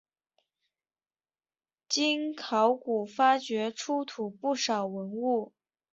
[1.87, 5.53] 经考古发掘出土不少文物。